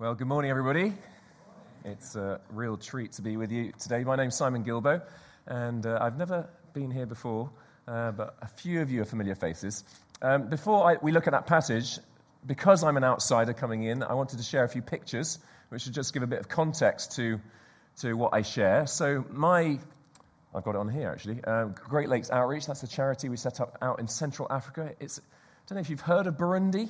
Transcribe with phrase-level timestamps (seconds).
[0.00, 0.92] Well, good morning, everybody.
[1.84, 4.04] It's a real treat to be with you today.
[4.04, 5.02] My name's Simon Guillebaud,
[5.44, 7.50] and uh, I've never been here before,
[7.88, 9.82] uh, but a few of you are familiar faces.
[10.22, 11.98] Um, before I, we look at that passage,
[12.46, 15.40] because I'm an outsider coming in, I wanted to share a few pictures,
[15.70, 17.40] which should just give a bit of context to,
[18.02, 18.86] to what I share.
[18.86, 19.80] So, my,
[20.54, 23.60] I've got it on here actually, uh, Great Lakes Outreach, that's a charity we set
[23.60, 24.94] up out in Central Africa.
[25.00, 25.22] It's, I
[25.66, 26.88] don't know if you've heard of Burundi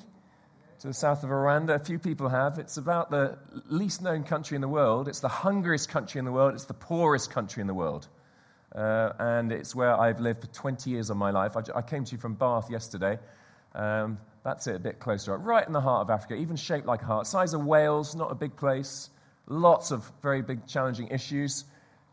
[0.81, 1.75] to the south of Rwanda.
[1.75, 2.59] A few people have.
[2.59, 3.37] It's about the
[3.69, 5.09] least known country in the world.
[5.09, 6.55] It's the hungriest country in the world.
[6.55, 8.07] It's the poorest country in the world.
[8.73, 11.57] Uh, and it's where I've lived for 20 years of my life.
[11.57, 13.19] I, I came to you from Bath yesterday.
[13.75, 15.45] Um, that's it, a bit closer up.
[15.45, 17.27] Right in the heart of Africa, even shaped like a heart.
[17.27, 19.11] Size of Wales, not a big place.
[19.49, 21.65] Lots of very big, challenging issues.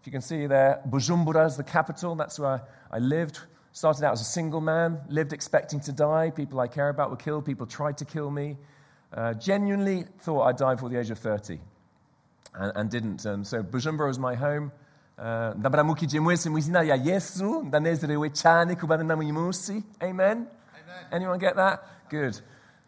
[0.01, 2.15] If you can see there, Bujumbura is the capital.
[2.15, 3.39] That's where I lived.
[3.75, 6.31] Started out as a single man, lived expecting to die.
[6.33, 7.43] People I care about were killed.
[7.43, 8.55] People tried to kill me.
[9.13, 11.59] Uh, genuinely thought I'd die before the age of 30
[12.53, 13.25] and, and didn't.
[13.25, 14.71] Um, so Bujumbura was my home.
[15.19, 15.55] Uh,
[20.01, 20.47] Amen?
[21.11, 21.83] Anyone get that?
[22.07, 22.39] Good.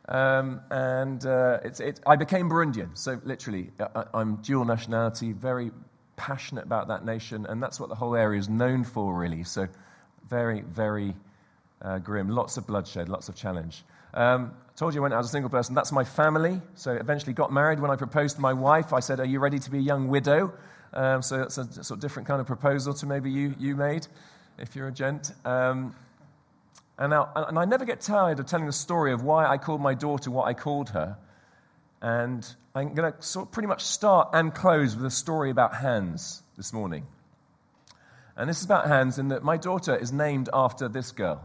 [0.07, 2.97] Um, and uh, it's, it, I became Burundian.
[2.97, 5.71] So, literally, I, I'm dual nationality, very
[6.15, 9.43] passionate about that nation, and that's what the whole area is known for, really.
[9.43, 9.67] So,
[10.27, 11.15] very, very
[11.81, 12.29] uh, grim.
[12.29, 13.83] Lots of bloodshed, lots of challenge.
[14.13, 15.75] Um, told you I went out as a single person.
[15.75, 16.61] That's my family.
[16.75, 17.79] So eventually got married.
[17.79, 20.07] When I proposed to my wife, I said, Are you ready to be a young
[20.07, 20.53] widow?
[20.93, 24.07] Um, so that's a sort of different kind of proposal to maybe you, you made,
[24.57, 25.33] if you're a gent.
[25.45, 25.95] Um,
[26.97, 29.81] and, now, and I never get tired of telling the story of why I called
[29.81, 31.17] my daughter what I called her.
[32.01, 35.75] And I'm going to sort of pretty much start and close with a story about
[35.75, 37.05] hands this morning.
[38.37, 41.41] And this is about hands in that my daughter is named after this girl.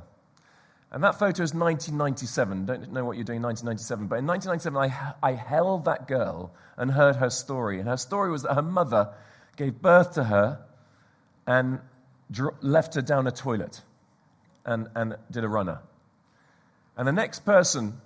[0.91, 2.67] And that photo is 1997.
[2.67, 6.53] Don't know what you're doing in 1997, but in 1997, I, I held that girl
[6.77, 7.81] and heard her story.
[7.81, 9.15] And her story was that her mother
[9.57, 10.61] gave birth to her
[11.47, 11.81] and
[12.61, 13.81] left her down a toilet
[14.66, 15.81] and, and did a runner.
[16.97, 18.00] And the next person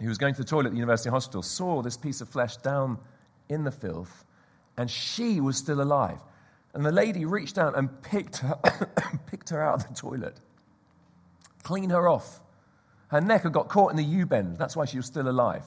[0.00, 2.56] who was going to the toilet at the university hospital saw this piece of flesh
[2.56, 2.98] down
[3.50, 4.24] in the filth,
[4.78, 6.18] and she was still alive.
[6.74, 8.58] And the lady reached down and picked her,
[9.26, 10.38] picked her out of the toilet,
[11.62, 12.40] cleaned her off.
[13.08, 14.58] Her neck had got caught in the U bend.
[14.58, 15.64] That's why she was still alive.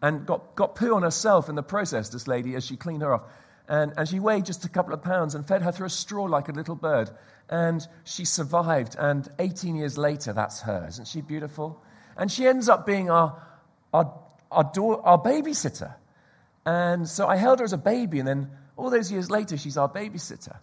[0.00, 3.12] And got, got poo on herself in the process, this lady, as she cleaned her
[3.14, 3.22] off.
[3.68, 6.24] And, and she weighed just a couple of pounds and fed her through a straw
[6.24, 7.10] like a little bird.
[7.48, 8.96] And she survived.
[8.98, 10.86] And 18 years later, that's her.
[10.88, 11.82] Isn't she beautiful?
[12.16, 13.42] And she ends up being our,
[13.92, 14.12] our,
[14.50, 15.94] our, door, our babysitter.
[16.64, 18.50] And so I held her as a baby and then
[18.80, 20.56] all those years later, she's our babysitter.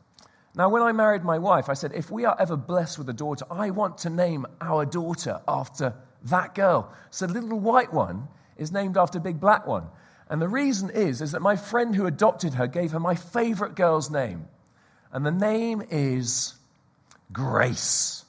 [0.55, 3.13] Now, when I married my wife, I said, if we are ever blessed with a
[3.13, 6.91] daughter, I want to name our daughter after that girl.
[7.11, 9.87] So the little white one is named after big black one.
[10.29, 13.75] And the reason is, is that my friend who adopted her gave her my favorite
[13.75, 14.47] girl's name.
[15.11, 16.55] And the name is
[17.31, 18.25] Grace.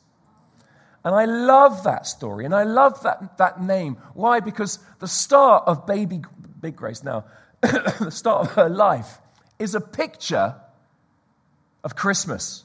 [1.05, 3.97] And I love that story and I love that, that name.
[4.12, 4.41] Why?
[4.41, 6.20] Because the start of baby
[6.60, 7.25] Big Grace now,
[7.62, 9.19] the start of her life
[9.58, 10.54] is a picture
[11.84, 12.64] of Christmas,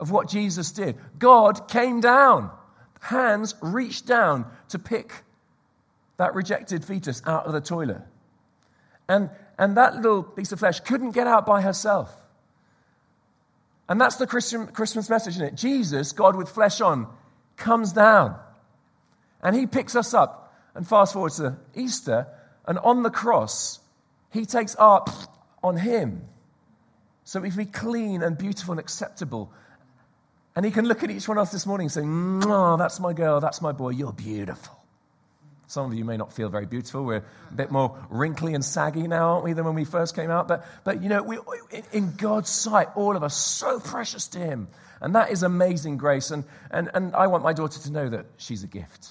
[0.00, 0.96] of what Jesus did.
[1.18, 2.50] God came down,
[3.00, 5.12] hands reached down to pick
[6.18, 8.02] that rejected fetus out of the toilet.
[9.08, 12.14] And, and that little piece of flesh couldn't get out by herself.
[13.88, 15.54] And that's the Christian, Christmas message, isn't it?
[15.54, 17.06] Jesus, God with flesh on,
[17.56, 18.38] comes down
[19.42, 20.52] and he picks us up.
[20.74, 22.26] And fast forward to Easter,
[22.66, 23.80] and on the cross,
[24.30, 25.04] he takes our
[25.62, 26.22] on Him.
[27.24, 29.52] So we can be clean and beautiful and acceptable.
[30.56, 32.02] And He can look at each one of us this morning and say,
[32.50, 34.74] Oh, that's my girl, that's my boy, you're beautiful.
[35.66, 37.04] Some of you may not feel very beautiful.
[37.04, 40.30] We're a bit more wrinkly and saggy now, aren't we, than when we first came
[40.30, 40.48] out?
[40.48, 41.38] But, but you know, we,
[41.92, 44.68] in God's sight, all of us so precious to Him.
[45.02, 46.30] And that is amazing grace.
[46.30, 49.10] And, and, and I want my daughter to know that she's a gift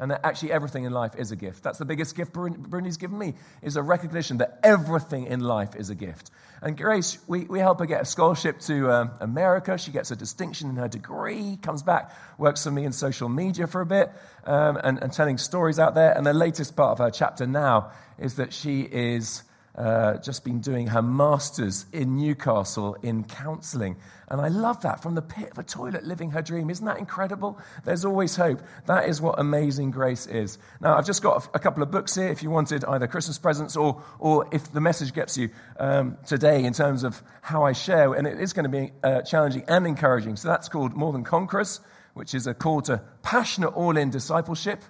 [0.00, 1.62] and that actually everything in life is a gift.
[1.62, 5.90] That's the biggest gift Burundi's given me, is a recognition that everything in life is
[5.90, 6.30] a gift.
[6.62, 9.78] And Grace, we, we help her get a scholarship to um, America.
[9.78, 13.66] She gets a distinction in her degree, comes back, works for me in social media
[13.66, 14.10] for a bit,
[14.44, 16.16] um, and, and telling stories out there.
[16.16, 19.42] And the latest part of her chapter now is that she is
[19.80, 23.96] uh, just been doing her master's in Newcastle in counseling.
[24.28, 26.68] And I love that from the pit of a toilet, living her dream.
[26.68, 27.58] Isn't that incredible?
[27.86, 28.60] There's always hope.
[28.84, 30.58] That is what amazing grace is.
[30.82, 33.74] Now, I've just got a, couple of books here if you wanted either Christmas presents
[33.74, 35.48] or, or if the message gets you
[35.78, 38.12] um, today in terms of how I share.
[38.12, 40.36] And it is going to be uh, challenging and encouraging.
[40.36, 41.80] So that's called More Than Conquerors,
[42.12, 44.82] which is a call to passionate all in discipleship.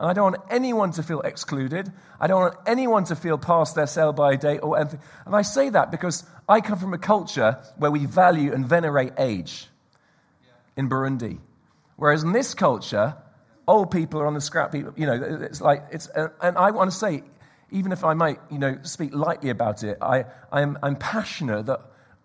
[0.00, 1.92] And I don't want anyone to feel excluded.
[2.18, 5.00] I don't want anyone to feel past their sell by date or anything.
[5.26, 9.12] And I say that because I come from a culture where we value and venerate
[9.18, 9.68] age
[10.74, 11.38] in Burundi.
[11.96, 13.14] Whereas in this culture,
[13.68, 14.86] old people are on the scrap heap.
[14.96, 17.22] You know, it's like, it's, and I want to say,
[17.70, 21.82] even if I might, you know, speak lightly about it, I, I'm, I'm passionate that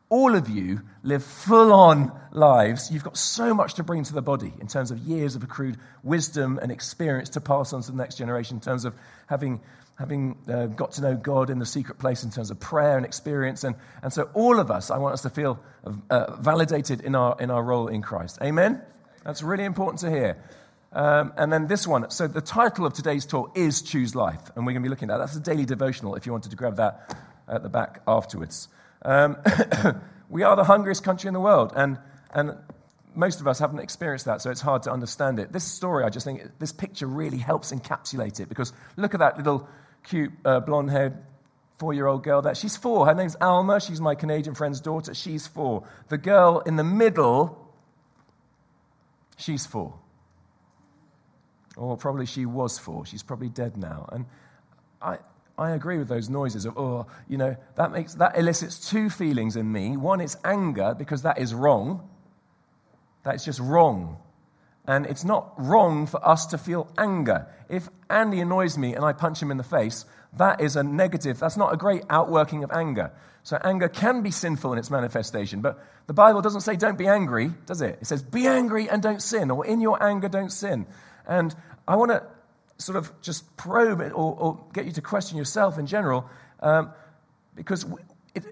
[0.10, 2.92] all of you live full on lives.
[2.92, 5.78] You've got so much to bring to the body in terms of years of accrued
[6.04, 8.94] wisdom and experience to pass on to the next generation, in terms of
[9.28, 9.62] having,
[9.98, 13.06] having uh, got to know God in the secret place, in terms of prayer and
[13.06, 13.64] experience.
[13.64, 15.60] And, and so, all of us, I want us to feel
[16.10, 18.38] uh, validated in our, in our role in Christ.
[18.44, 18.82] Amen?
[19.24, 20.38] That's really important to hear.
[20.94, 22.12] Um, and then this one.
[22.12, 24.52] So, the title of today's talk is Choose Life.
[24.56, 25.26] And we're going to be looking at that.
[25.26, 27.18] That's a daily devotional if you wanted to grab that
[27.48, 28.68] at the back afterwards.
[29.06, 29.38] Um,
[30.30, 31.98] we are the hungriest country in the world, and,
[32.34, 32.58] and
[33.14, 35.54] most of us haven't experienced that, so it's hard to understand it.
[35.54, 39.38] This story, I just think, this picture really helps encapsulate it because look at that
[39.38, 39.68] little
[40.04, 41.18] cute uh, blonde haired
[41.78, 42.56] four year old girl there.
[42.56, 43.06] She's four.
[43.06, 43.80] Her name's Alma.
[43.80, 45.14] She's my Canadian friend's daughter.
[45.14, 45.88] She's four.
[46.10, 47.72] The girl in the middle,
[49.38, 49.94] she's four.
[51.78, 53.06] Or probably she was four.
[53.06, 54.08] She's probably dead now.
[54.12, 54.26] And
[55.02, 55.18] I,
[55.58, 59.56] I agree with those noises of, oh, you know, that, makes, that elicits two feelings
[59.56, 59.96] in me.
[59.96, 62.08] One, it's anger because that is wrong.
[63.24, 64.18] That's just wrong.
[64.88, 67.48] And it's not wrong for us to feel anger.
[67.70, 70.06] If Andy annoys me and I punch him in the face,
[70.38, 71.40] that is a negative.
[71.40, 73.12] That's not a great outworking of anger.
[73.44, 75.62] So anger can be sinful in its manifestation.
[75.62, 78.00] But the Bible doesn't say don't be angry, does it?
[78.02, 80.86] It says be angry and don't sin, or in your anger don't sin.
[81.26, 81.56] And
[81.88, 82.24] I want to
[82.78, 86.30] sort of just probe it or, or get you to question yourself in general,
[86.60, 86.92] um,
[87.56, 87.86] because
[88.34, 88.44] it,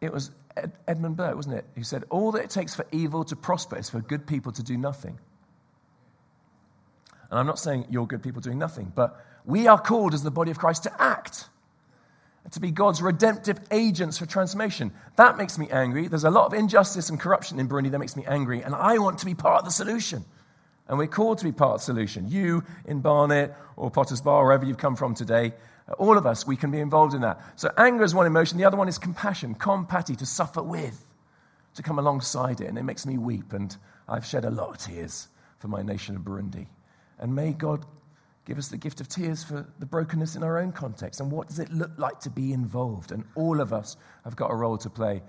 [0.00, 3.24] it was Ed, Edmund Burke, wasn't it, who said, All that it takes for evil
[3.24, 5.18] to prosper is for good people to do nothing.
[7.30, 10.30] And I'm not saying you're good people doing nothing, but we are called as the
[10.30, 11.48] body of Christ to act,
[12.50, 14.92] to be God's redemptive agents for transformation.
[15.16, 16.08] That makes me angry.
[16.08, 18.98] There's a lot of injustice and corruption in Burundi that makes me angry, and I
[18.98, 20.24] want to be part of the solution.
[20.90, 22.28] And we're called to be part of the solution.
[22.28, 25.52] You in Barnet or Potter's Bar, wherever you've come from today,
[25.98, 27.40] all of us, we can be involved in that.
[27.54, 28.58] So anger is one emotion.
[28.58, 31.06] The other one is compassion, compati, to suffer with,
[31.76, 32.66] to come alongside it.
[32.66, 33.52] And it makes me weep.
[33.52, 33.74] And
[34.08, 35.28] I've shed a lot of tears
[35.60, 36.66] for my nation of Burundi.
[37.20, 37.86] And may God
[38.44, 41.20] give us the gift of tears for the brokenness in our own context.
[41.20, 43.12] And what does it look like to be involved?
[43.12, 45.22] And all of us have got a role to play.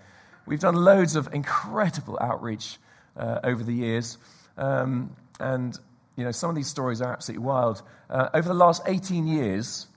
[0.47, 2.79] We've done loads of incredible outreach
[3.15, 4.17] uh, over the years.
[4.57, 5.77] Um, and,
[6.15, 7.81] you know, some of these stories are absolutely wild.
[8.09, 9.87] Uh, over the last 18 years,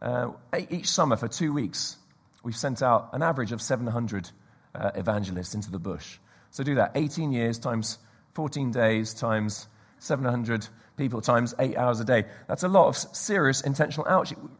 [0.00, 0.32] uh,
[0.70, 1.96] each summer for two weeks,
[2.42, 4.30] we've sent out an average of 700
[4.74, 6.18] uh, evangelists into the bush.
[6.50, 7.98] So do that 18 years times
[8.34, 9.66] 14 days times
[9.98, 12.24] 700 people times eight hours a day.
[12.48, 14.06] That's a lot of serious intentional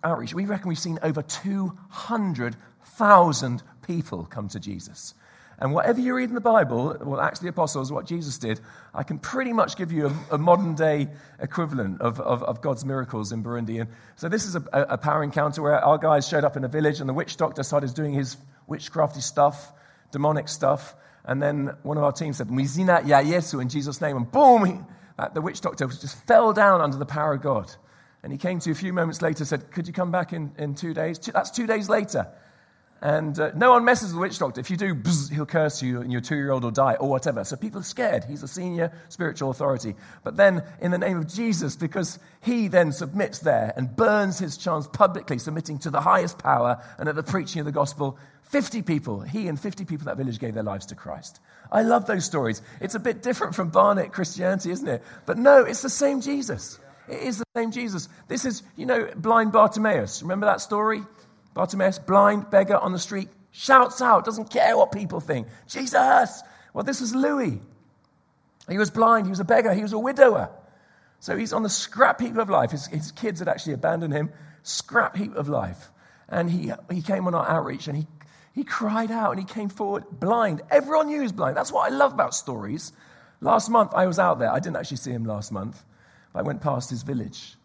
[0.03, 0.35] outreach.
[0.35, 5.15] We reckon we've seen over 200,000 people come to Jesus.
[5.63, 8.59] And whatever you read in the Bible, well, Acts of the Apostles, what Jesus did,
[8.93, 11.07] I can pretty much give you a, a modern day
[11.39, 13.81] equivalent of, of, of, God's miracles in Burundi.
[13.81, 16.69] And so this is a, a, power encounter where our guys showed up in a
[16.69, 18.37] village and the witch doctor started doing his
[18.69, 19.73] witchcrafty stuff,
[20.11, 20.97] demonic stuff.
[21.25, 24.17] And then one of our team said, Mizina ya Yesu in Jesus' name.
[24.17, 24.75] And boom, he,
[25.33, 27.73] the witch doctor just fell down under the power of God.
[28.25, 30.51] And he came to a few moments later, and said, Could you come back in,
[30.59, 31.21] in two days?
[31.21, 32.27] Two, that's two days later.
[33.03, 34.61] And uh, no one messes with the witch doctor.
[34.61, 37.11] If you do, bzz, he'll curse you and your two year old will die or
[37.11, 37.43] whatever.
[37.43, 38.23] So people are scared.
[38.23, 39.97] He's a senior spiritual authority.
[40.23, 44.57] But then, in the name of Jesus, because he then submits there and burns his
[44.57, 48.83] chance publicly, submitting to the highest power and at the preaching of the gospel, 50
[48.83, 51.41] people, he and 50 people in that village gave their lives to Christ.
[51.73, 52.63] I love those stories.
[52.81, 55.03] It's a bit different from Barnet Christianity, isn't it?
[55.27, 56.79] But no, it's the same Jesus.
[57.09, 58.09] It is the same Jesus.
[58.29, 60.23] This is, you know, blind Bartimaeus.
[60.23, 61.03] Remember that story?
[61.55, 65.47] Bartimaeus, blind beggar on the street, shouts out, doesn't care what people think.
[65.69, 66.43] Jesus!
[66.73, 67.61] Well, this was Louis.
[68.69, 70.51] He was blind, he was a beggar, he was a widower.
[71.21, 72.71] So he's on the scrap heap of life.
[72.71, 74.33] His, his kids had actually abandoned him,
[74.63, 75.91] scrap heap of life.
[76.29, 78.07] And he, he came on our outreach and he,
[78.55, 80.63] he cried out and he came forward blind.
[80.71, 81.57] Everyone knew he was blind.
[81.57, 82.93] That's what I love about stories.
[83.41, 84.51] Last month I was out there.
[84.51, 85.85] I didn't actually see him last month,
[86.33, 87.57] but I went past his village.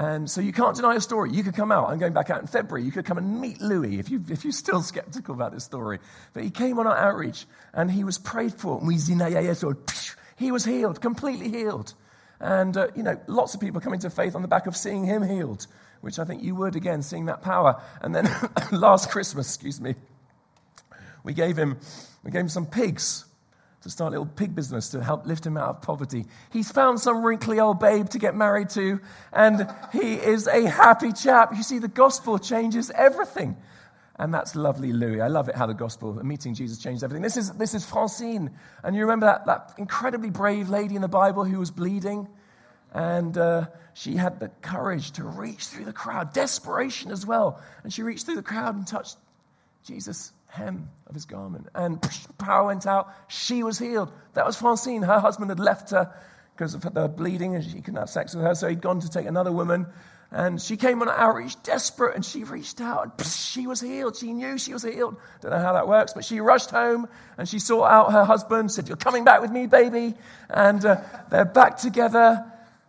[0.00, 1.30] And so you can't deny a story.
[1.30, 1.90] You could come out.
[1.90, 2.86] I'm going back out in February.
[2.86, 5.98] You could come and meet Louis if, you, if you're still skeptical about this story.
[6.32, 8.80] But he came on our outreach and he was prayed for.
[8.90, 11.92] He was healed, completely healed.
[12.40, 15.04] And, uh, you know, lots of people coming to faith on the back of seeing
[15.04, 15.66] him healed,
[16.00, 17.82] which I think you would again, seeing that power.
[18.00, 18.26] And then
[18.72, 19.96] last Christmas, excuse me,
[21.24, 21.78] we gave him,
[22.24, 23.26] we gave him some pigs
[23.82, 26.26] to start a little pig business to help lift him out of poverty.
[26.52, 29.00] He's found some wrinkly old babe to get married to,
[29.32, 31.54] and he is a happy chap.
[31.56, 33.56] You see, the gospel changes everything.
[34.20, 35.22] And that's lovely, Louis.
[35.22, 37.22] I love it how the gospel, meeting Jesus, changed everything.
[37.22, 38.50] This is, this is Francine.
[38.84, 42.28] And you remember that, that incredibly brave lady in the Bible who was bleeding?
[42.92, 47.62] And uh, she had the courage to reach through the crowd, desperation as well.
[47.82, 49.16] And she reached through the crowd and touched
[49.84, 51.68] Jesus' hem of his garment.
[51.74, 52.00] And
[52.38, 53.12] power went out.
[53.28, 54.12] She was healed.
[54.34, 55.02] That was Francine.
[55.02, 56.12] Her husband had left her
[56.54, 58.54] because of the bleeding and she couldn't have sex with her.
[58.54, 59.86] So he'd gone to take another woman.
[60.32, 64.16] And she came on outreach desperate and she reached out and she was healed.
[64.16, 65.16] She knew she was healed.
[65.40, 68.70] Don't know how that works, but she rushed home and she sought out her husband,
[68.70, 70.14] said, You're coming back with me, baby.
[70.48, 72.44] And uh, they're back together.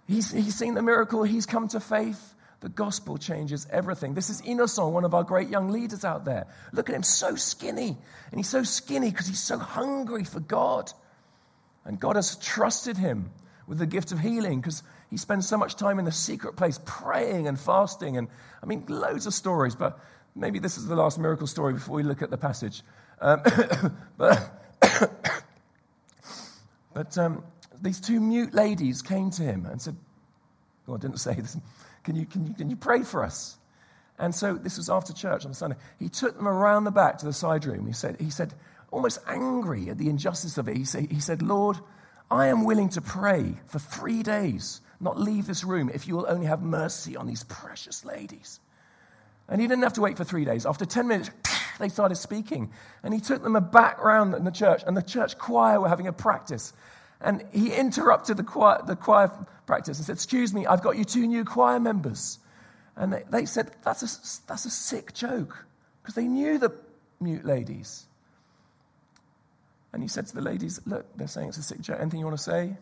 [0.08, 2.31] He's, he's seen the miracle, he's come to faith.
[2.62, 4.13] The gospel changes everything.
[4.13, 6.46] This is Innocent, one of our great young leaders out there.
[6.72, 7.98] Look at him, so skinny.
[8.30, 10.91] And he's so skinny because he's so hungry for God.
[11.86, 13.32] And God has trusted him
[13.68, 16.80] with the gift of healing because he spends so much time in the secret place
[16.86, 18.18] praying and fasting.
[18.18, 18.27] And
[18.62, 20.00] I mean, loads of stories, but
[20.36, 22.84] maybe this is the last miracle story before we look at the passage.
[23.20, 23.41] Um,
[24.18, 24.51] but
[26.94, 27.44] but um,
[27.82, 29.96] these two mute ladies came to him and said,
[30.86, 31.58] Well, I didn't say this.
[32.03, 33.58] Can you, can, you, can you pray for us?
[34.20, 35.77] And so this was after church on Sunday.
[36.00, 37.88] He took them around the back to the side room.
[37.88, 38.53] He said, he said
[38.91, 41.77] almost angry at the injustice of it, he said, he said, Lord,
[42.29, 46.27] I am willing to pray for three days not leave this room if you will
[46.29, 48.60] only have mercy on these precious ladies.
[49.50, 50.65] And he didn't have to wait for three days.
[50.65, 51.31] After 10 minutes,
[51.79, 52.72] they started speaking.
[53.03, 56.08] And he took them back round in the church, and the church choir were having
[56.08, 56.72] a practice.
[57.24, 59.32] And he interrupted the choir, the choir
[59.66, 62.40] practice and said, Excuse me, I've got you two new choir members.
[62.96, 65.66] And they, they said, that's a, that's a sick joke,
[66.01, 66.74] because they knew the
[67.20, 68.06] mute ladies.
[69.94, 72.00] And he said to the ladies, Look, they're saying it's a sick joke.
[72.00, 72.75] Anything you want to say?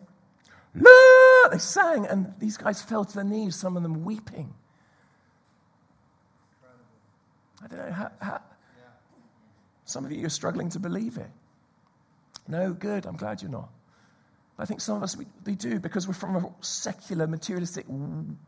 [0.74, 1.52] Look!
[1.52, 4.54] They sang, and these guys fell to their knees, some of them weeping.
[7.62, 8.40] I don't know how, how
[9.84, 11.30] some of you are struggling to believe it.
[12.46, 13.06] No, good.
[13.06, 13.68] I'm glad you're not.
[14.60, 17.86] I think some of us, we, we do because we're from a secular, materialistic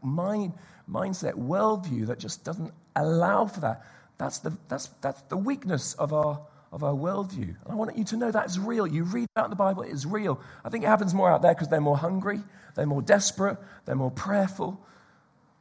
[0.02, 0.52] mind,
[0.90, 3.86] mindset, worldview that just doesn't allow for that.
[4.18, 6.40] That's the, that's, that's the weakness of our,
[6.70, 7.56] of our worldview.
[7.66, 8.86] I want you to know that is real.
[8.86, 10.38] You read about the Bible, it is real.
[10.64, 12.40] I think it happens more out there because they're more hungry,
[12.74, 14.78] they're more desperate, they're more prayerful.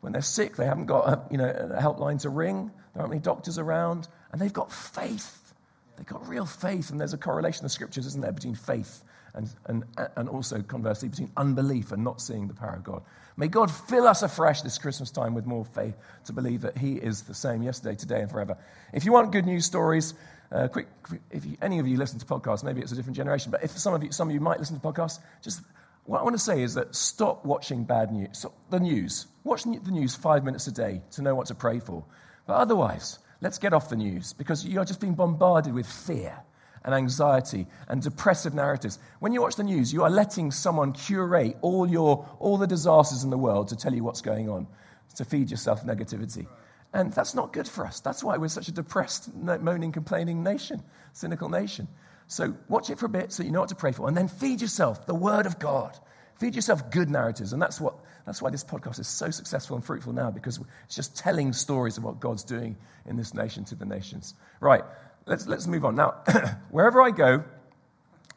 [0.02, 3.12] When they're sick, they haven't got a, you know, a helpline to ring, there aren't
[3.12, 5.54] many doctors around, and they've got faith.
[5.96, 9.04] They've got real faith, and there's a correlation the scriptures, isn't there, between faith
[9.34, 9.84] and, and,
[10.16, 13.04] and also, conversely, between unbelief and not seeing the power of God.
[13.38, 15.96] May God fill us afresh this Christmas time with more faith
[16.26, 18.58] to believe that He is the same yesterday, today, and forever.
[18.94, 20.14] If you want good news stories,
[20.52, 23.16] uh, quick, quick, if you, any of you listen to podcasts, maybe it's a different
[23.16, 25.62] generation, but if some of you, some of you might listen to podcasts, just
[26.06, 29.28] what I want to say is that stop watching bad news, stop the news.
[29.44, 32.04] Watch the news five minutes a day to know what to pray for.
[32.48, 36.38] But otherwise, let's get off the news because you are just being bombarded with fear
[36.84, 39.00] and anxiety and depressive narratives.
[39.20, 43.24] When you watch the news, you are letting someone curate all, your, all the disasters
[43.24, 44.68] in the world to tell you what's going on,
[45.16, 46.48] to feed yourself negativity.
[46.94, 48.00] And that's not good for us.
[48.02, 50.84] That's why we're such a depressed, moaning, complaining nation,
[51.14, 51.88] cynical nation.
[52.28, 54.08] So watch it for a bit so you know what to pray for.
[54.08, 55.98] And then feed yourself the Word of God.
[56.40, 57.54] Feed yourself good narratives.
[57.54, 57.96] And that's, what,
[58.26, 61.98] that's why this podcast is so successful and fruitful now, because it's just telling stories
[61.98, 64.34] of what God's doing in this nation to the nations.
[64.60, 64.84] Right,
[65.26, 65.96] let's, let's move on.
[65.96, 66.16] Now,
[66.72, 67.44] wherever I go,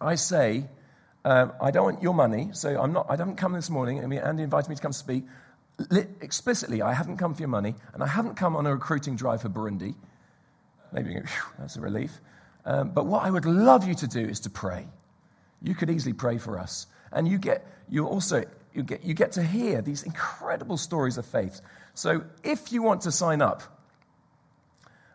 [0.00, 0.66] I say,
[1.24, 4.02] um, I don't want your money, so I'm not, I haven't come this morning.
[4.02, 5.24] I mean, Andy invited me to come speak
[6.20, 9.42] explicitly, I haven't come for your money, and I haven't come on a recruiting drive
[9.42, 9.94] for Burundi.
[10.92, 11.16] Maybe
[11.58, 12.12] that's a relief.
[12.64, 14.86] Um, but what I would love you to do is to pray.
[15.62, 16.86] You could easily pray for us.
[17.12, 21.26] And you get, you also, you get, you get to hear these incredible stories of
[21.26, 21.60] faith.
[21.94, 23.62] So if you want to sign up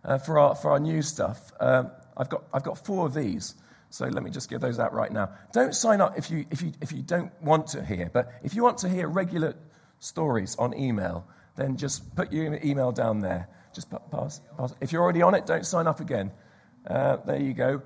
[0.03, 3.55] uh, for, our, for our new stuff, um, I've, got, I've got four of these.
[3.91, 5.31] So let me just give those out right now.
[5.51, 8.53] Don't sign up if you, if you, if you don't want to hear, but if
[8.53, 9.55] you want to hear regular
[9.99, 11.25] stories on email,
[11.55, 13.47] then just put your email down there.
[13.73, 14.75] Just pass, pass.
[14.81, 16.31] If you're already on it, don't sign up again.
[16.87, 17.81] Uh, there you go.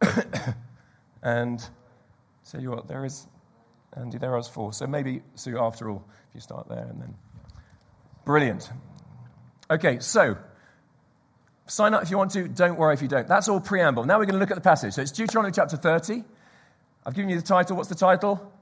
[1.22, 1.60] and
[2.50, 3.26] tell you what, there is,
[3.96, 4.72] Andy, there are four.
[4.72, 7.14] So maybe, so after all, if you start there and then.
[8.24, 8.70] Brilliant.
[9.70, 10.36] Okay, so
[11.68, 12.48] sign up if you want to.
[12.48, 13.28] Don't worry if you don't.
[13.28, 14.04] That's all preamble.
[14.04, 14.94] Now we're going to look at the passage.
[14.94, 16.24] So it's Deuteronomy chapter 30.
[17.06, 17.76] I've given you the title.
[17.76, 18.52] What's the title?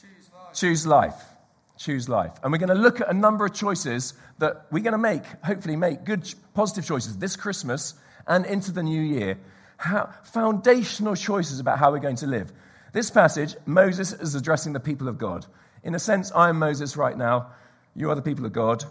[0.00, 0.54] Choose life.
[0.54, 1.36] Choose life
[1.76, 2.32] choose life.
[2.42, 5.24] And we're going to look at a number of choices that we're going to make,
[5.44, 7.94] hopefully, make good, positive choices this Christmas
[8.26, 9.38] and into the new year.
[9.76, 12.52] how, foundational choices about how we're going to live.
[12.92, 15.46] This passage, Moses is addressing the people of God.
[15.82, 17.48] In a sense, I am Moses right now.
[17.94, 18.84] You are the people of God.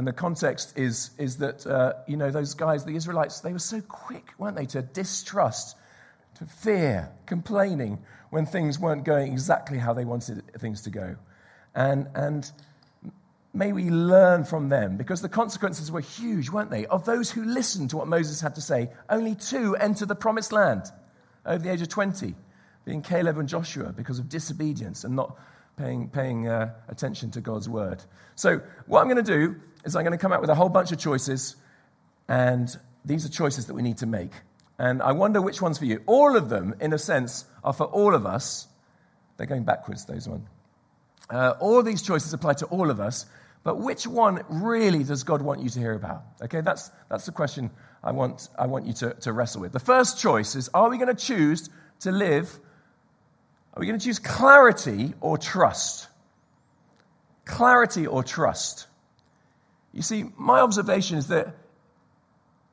[0.00, 3.58] And the context is, is that, uh, you know, those guys, the Israelites, they were
[3.58, 5.76] so quick, weren't they, to distrust,
[6.38, 7.98] to fear, complaining
[8.30, 11.16] when things weren't going exactly how they wanted things to go.
[11.74, 12.50] And, and
[13.52, 16.86] may we learn from them because the consequences were huge, weren't they?
[16.86, 20.50] Of those who listened to what Moses had to say, only two entered the promised
[20.50, 20.84] land
[21.44, 22.34] over the age of 20,
[22.86, 25.36] being Caleb and Joshua, because of disobedience and not
[25.76, 28.02] paying, paying uh, attention to God's word.
[28.34, 30.68] So, what I'm going to do is I'm going to come out with a whole
[30.68, 31.56] bunch of choices,
[32.28, 32.68] and
[33.04, 34.32] these are choices that we need to make.
[34.78, 36.02] And I wonder which ones for you.
[36.06, 38.66] All of them, in a sense, are for all of us.
[39.36, 40.46] They're going backwards, those ones.
[41.28, 43.26] Uh, all these choices apply to all of us,
[43.62, 46.24] but which one really does God want you to hear about?
[46.42, 47.70] Okay, that's, that's the question
[48.02, 49.72] I want, I want you to, to wrestle with.
[49.72, 51.68] The first choice is are we going to choose
[52.00, 52.58] to live?
[53.74, 56.08] Are we going to choose clarity or trust?
[57.44, 58.86] Clarity or trust?
[59.92, 61.54] You see, my observation is that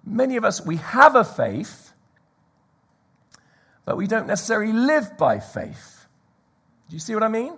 [0.05, 1.91] many of us, we have a faith,
[3.85, 6.05] but we don't necessarily live by faith.
[6.89, 7.53] Do you see what I mean?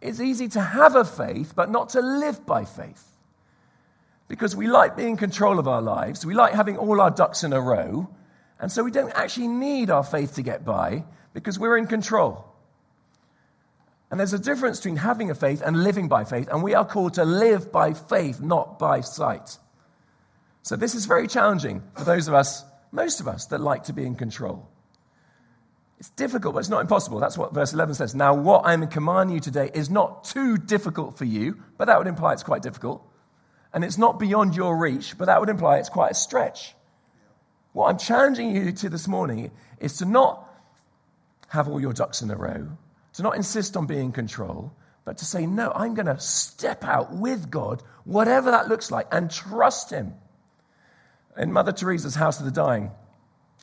[0.00, 3.04] It's easy to have a faith, but not to live by faith.
[4.26, 7.44] Because we like being in control of our lives, we like having all our ducks
[7.44, 8.08] in a row,
[8.58, 12.44] and so we don't actually need our faith to get by because we're in control.
[14.10, 16.84] And there's a difference between having a faith and living by faith, and we are
[16.84, 19.58] called to live by faith, not by sight.
[20.62, 23.92] So this is very challenging for those of us, most of us, that like to
[23.92, 24.68] be in control.
[25.98, 27.20] It's difficult, but it's not impossible.
[27.20, 28.14] That's what verse 11 says.
[28.14, 32.06] Now, what I'm commanding you today is not too difficult for you, but that would
[32.08, 33.02] imply it's quite difficult.
[33.72, 36.74] And it's not beyond your reach, but that would imply it's quite a stretch.
[37.72, 40.51] What I'm challenging you to this morning is to not
[41.52, 42.66] have all your ducks in a row,
[43.12, 44.72] to not insist on being in control,
[45.04, 49.06] but to say, no, I'm going to step out with God, whatever that looks like,
[49.12, 50.14] and trust Him.
[51.36, 52.90] In Mother Teresa's House of the Dying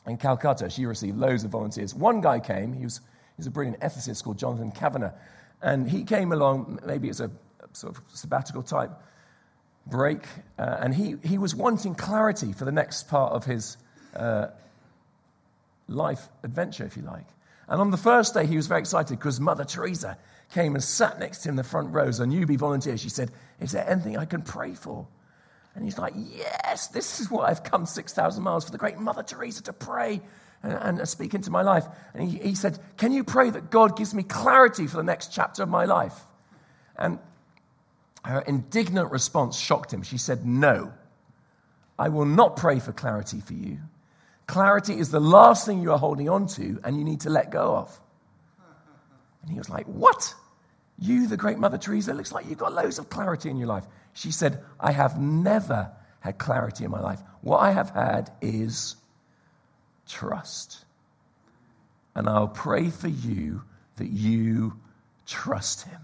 [0.06, 1.92] in Calcutta, she received loads of volunteers.
[1.92, 5.12] One guy came, he was, he was a brilliant ethicist called Jonathan Kavanaugh,
[5.60, 8.92] and he came along, maybe it's a, a sort of sabbatical type
[9.84, 10.22] break,
[10.60, 13.76] uh, and he, he was wanting clarity for the next part of his
[14.14, 14.46] uh,
[15.88, 17.26] life adventure, if you like.
[17.70, 20.18] And on the first day, he was very excited because Mother Teresa
[20.52, 22.98] came and sat next to him in the front row as a newbie volunteer.
[22.98, 23.30] She said,
[23.60, 25.06] Is there anything I can pray for?
[25.76, 29.22] And he's like, Yes, this is what I've come 6,000 miles for the great Mother
[29.22, 30.20] Teresa to pray
[30.64, 31.84] and, and speak into my life.
[32.12, 35.32] And he, he said, Can you pray that God gives me clarity for the next
[35.32, 36.18] chapter of my life?
[36.96, 37.20] And
[38.24, 40.02] her indignant response shocked him.
[40.02, 40.92] She said, No,
[41.96, 43.78] I will not pray for clarity for you.
[44.50, 47.52] Clarity is the last thing you are holding on to and you need to let
[47.52, 48.00] go of.
[49.42, 50.34] And he was like, What?
[50.98, 53.84] You, the great Mother Teresa, looks like you've got loads of clarity in your life.
[54.12, 57.20] She said, I have never had clarity in my life.
[57.42, 58.96] What I have had is
[60.08, 60.84] trust.
[62.16, 63.62] And I'll pray for you
[63.98, 64.76] that you
[65.26, 66.00] trust him.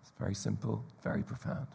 [0.00, 1.66] It's very simple, very profound.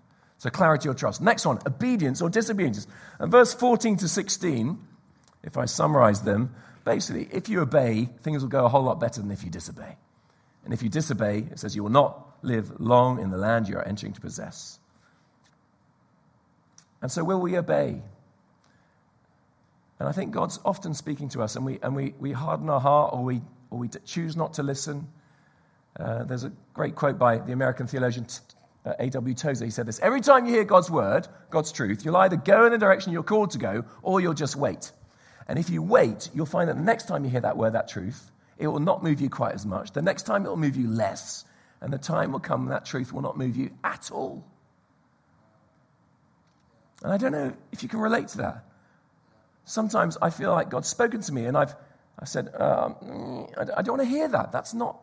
[0.41, 1.21] So, clarity or trust.
[1.21, 2.88] Next one, obedience or disobedience.
[3.19, 4.75] And verse 14 to 16,
[5.43, 9.21] if I summarize them, basically, if you obey, things will go a whole lot better
[9.21, 9.97] than if you disobey.
[10.65, 13.77] And if you disobey, it says you will not live long in the land you
[13.77, 14.80] are entering to possess.
[17.04, 18.01] And so, will we obey?
[19.99, 22.82] And I think God's often speaking to us, and we, and we, we harden our
[22.82, 25.08] heart or we, or we choose not to listen.
[25.99, 28.25] Uh, there's a great quote by the American theologian
[28.85, 29.35] uh, A.W.
[29.35, 32.65] Tozer, he said this Every time you hear God's word, God's truth, you'll either go
[32.65, 34.91] in the direction you're called to go or you'll just wait.
[35.47, 37.87] And if you wait, you'll find that the next time you hear that word, that
[37.87, 39.91] truth, it will not move you quite as much.
[39.91, 41.45] The next time it will move you less.
[41.81, 44.45] And the time will come when that truth will not move you at all.
[47.03, 48.65] And I don't know if you can relate to that.
[49.65, 51.75] Sometimes I feel like God's spoken to me and I've,
[52.19, 54.51] i said, um, I don't want to hear that.
[54.51, 54.99] That's not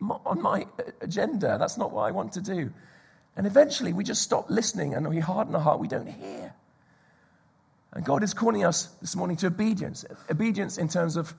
[0.00, 0.66] on my
[1.00, 1.56] agenda.
[1.58, 2.72] That's not what I want to do.
[3.38, 6.52] And eventually we just stop listening and we harden our heart, we don't hear.
[7.92, 10.04] And God is calling us this morning to obedience.
[10.28, 11.32] Obedience in terms of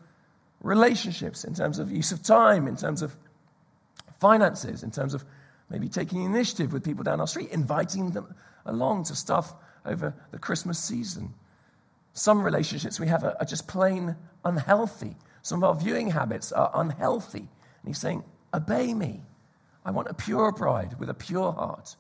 [0.62, 3.18] relationships, in terms of use of time, in terms of
[4.18, 5.26] finances, in terms of
[5.70, 8.34] maybe taking initiative with people down our street, inviting them
[8.66, 9.54] along to stuff
[9.86, 11.34] over the Christmas season.
[12.14, 15.18] Some relationships we have are, just plain unhealthy.
[15.42, 17.40] Some of our viewing habits are unhealthy.
[17.40, 19.22] And He's saying, Obey me.
[19.86, 21.96] I want a pure bride with a pure heart.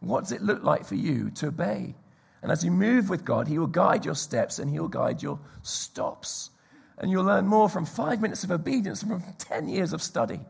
[0.00, 1.94] What does it look like for you to obey?
[2.42, 5.22] And as you move with God, He will guide your steps and He will guide
[5.22, 6.50] your stops.
[6.98, 10.40] And you'll learn more from five minutes of obedience than from 10 years of study.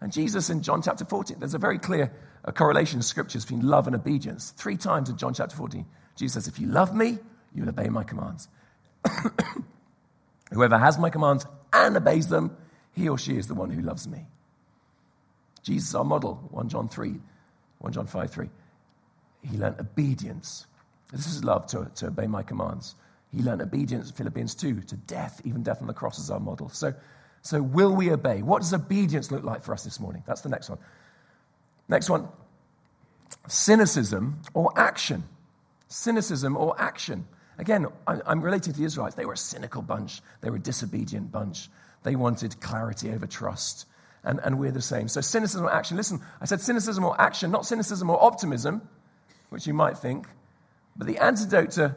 [0.00, 2.12] And Jesus in John chapter 14, there's a very clear
[2.44, 4.50] uh, correlation in scriptures between love and obedience.
[4.52, 5.84] Three times in John chapter 14,
[6.16, 7.18] Jesus says, If you love me,
[7.54, 8.48] you will obey my commands.
[10.52, 12.56] Whoever has my commands and obeys them,
[12.92, 14.26] he or she is the one who loves me.
[15.62, 17.14] Jesus, our model, 1 John 3,
[17.78, 18.48] 1 John 5 3.
[19.50, 20.66] He learned obedience.
[21.12, 22.94] This is love to, to obey my commands.
[23.32, 26.68] He learned obedience, Philippians 2, to death, even death on the cross is our model.
[26.68, 26.94] So,
[27.42, 28.42] so will we obey?
[28.42, 30.22] What does obedience look like for us this morning?
[30.26, 30.78] That's the next one.
[31.88, 32.28] Next one
[33.48, 35.24] cynicism or action.
[35.88, 37.26] Cynicism or action.
[37.58, 39.16] Again, I'm relating to the Israelites.
[39.16, 41.68] They were a cynical bunch, they were a disobedient bunch.
[42.02, 43.86] They wanted clarity over trust.
[44.22, 45.08] And, and we're the same.
[45.08, 45.96] So, cynicism or action.
[45.96, 48.82] Listen, I said cynicism or action, not cynicism or optimism,
[49.48, 50.26] which you might think.
[50.96, 51.96] But the antidote to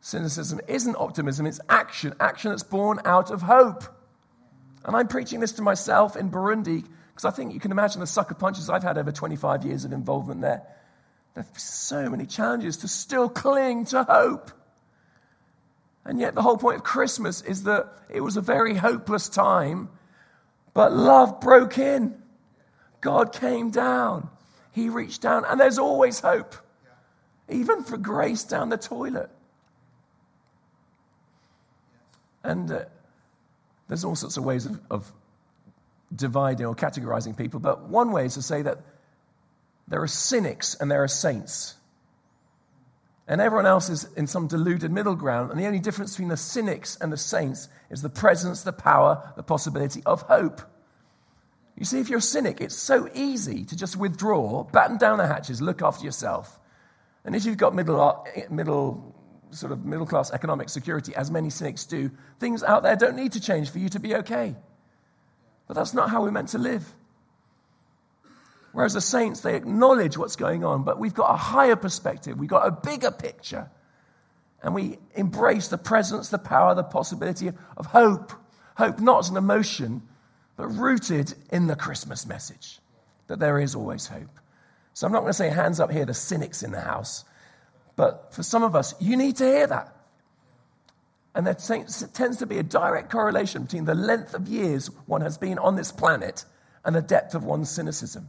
[0.00, 2.14] cynicism isn't optimism, it's action.
[2.18, 3.84] Action that's born out of hope.
[4.84, 8.06] And I'm preaching this to myself in Burundi because I think you can imagine the
[8.06, 10.62] sucker punches I've had over 25 years of involvement there.
[11.34, 14.50] There's so many challenges to still cling to hope.
[16.04, 19.88] And yet, the whole point of Christmas is that it was a very hopeless time,
[20.74, 22.20] but love broke in.
[23.00, 24.30] God came down.
[24.70, 26.54] He reached down, and there's always hope,
[27.48, 29.28] even for grace down the toilet.
[32.42, 32.84] And uh,
[33.88, 35.12] there's all sorts of ways of, of
[36.14, 38.78] dividing or categorizing people, but one way is to say that
[39.88, 41.74] there are cynics and there are saints.
[43.28, 45.50] And everyone else is in some deluded middle ground.
[45.50, 49.32] And the only difference between the cynics and the saints is the presence, the power,
[49.36, 50.60] the possibility of hope.
[51.76, 55.26] You see, if you're a cynic, it's so easy to just withdraw, batten down the
[55.26, 56.58] hatches, look after yourself.
[57.24, 59.14] And if you've got middle, uh, middle
[59.50, 63.32] sort of middle class economic security, as many cynics do, things out there don't need
[63.32, 64.54] to change for you to be okay.
[65.68, 66.92] But that's not how we're meant to live.
[68.72, 72.48] Whereas the saints, they acknowledge what's going on, but we've got a higher perspective, we've
[72.48, 73.70] got a bigger picture.
[74.62, 78.32] And we embrace the presence, the power, the possibility of, hope.
[78.76, 80.02] Hope not as an emotion,
[80.56, 82.78] but rooted in the Christmas message
[83.26, 84.40] that there is always hope.
[84.94, 87.24] So I'm not going to say hands up here, the cynics in the house.
[87.96, 89.94] But for some of us, you need to hear that.
[91.34, 95.38] And there tends to be a direct correlation between the length of years one has
[95.38, 96.44] been on this planet
[96.84, 98.28] and the depth of one's cynicism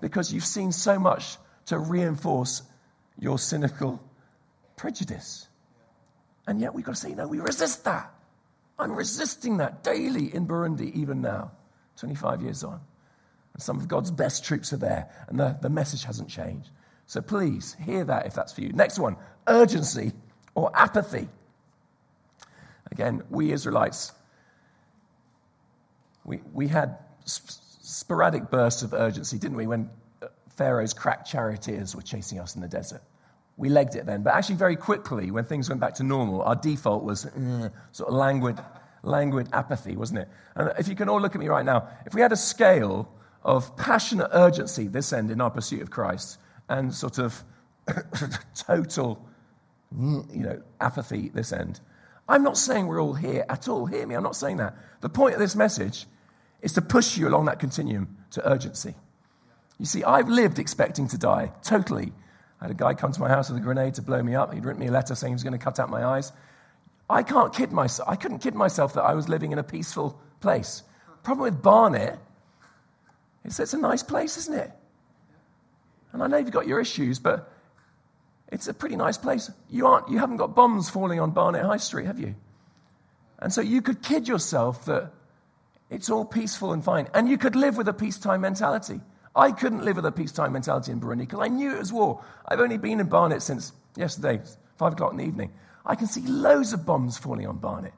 [0.00, 2.62] because you've seen so much to reinforce
[3.18, 4.02] your cynical
[4.76, 5.48] prejudice.
[6.46, 8.12] And yet we've got to say, no, we resist that.
[8.78, 11.50] I'm resisting that daily in Burundi, even now,
[11.98, 12.80] 25 years on.
[13.54, 16.68] And some of God's best troops are there, and the, the message hasn't changed.
[17.06, 18.72] So please hear that if that's for you.
[18.72, 20.12] Next one urgency
[20.54, 21.28] or apathy.
[22.90, 24.12] Again, we Israelites,
[26.24, 26.98] we, we had
[27.86, 29.88] sporadic bursts of urgency, didn't we, when
[30.20, 33.00] uh, Pharaoh's crack charioteers were chasing us in the desert?
[33.56, 34.22] We legged it then.
[34.22, 38.08] But actually, very quickly, when things went back to normal, our default was uh, sort
[38.08, 38.58] of languid,
[39.02, 40.28] languid apathy, wasn't it?
[40.56, 43.08] And if you can all look at me right now, if we had a scale
[43.44, 47.44] of passionate urgency this end in our pursuit of Christ and sort of
[48.54, 49.24] total
[49.96, 51.80] you know, apathy this end,
[52.28, 53.86] I'm not saying we're all here at all.
[53.86, 54.74] Hear me, I'm not saying that.
[55.02, 56.06] The point of this message
[56.66, 58.92] is to push you along that continuum to urgency.
[59.78, 62.12] You see, I've lived expecting to die, totally.
[62.60, 64.52] I had a guy come to my house with a grenade to blow me up.
[64.52, 66.32] He'd written me a letter saying he was going to cut out my eyes.
[67.08, 68.08] I can't kid myself.
[68.08, 70.82] I couldn't kid myself that I was living in a peaceful place.
[71.22, 72.18] Problem with Barnet
[73.44, 74.72] is it's a nice place, isn't it?
[76.12, 77.48] And I know you've got your issues, but
[78.50, 79.52] it's a pretty nice place.
[79.70, 82.34] You, aren't, you haven't got bombs falling on Barnet High Street, have you?
[83.38, 85.12] And so you could kid yourself that
[85.90, 87.08] it's all peaceful and fine.
[87.14, 89.00] And you could live with a peacetime mentality.
[89.34, 92.24] I couldn't live with a peacetime mentality in Burundi because I knew it was war.
[92.48, 94.40] I've only been in Barnet since yesterday,
[94.76, 95.52] five o'clock in the evening.
[95.84, 97.92] I can see loads of bombs falling on Barnet.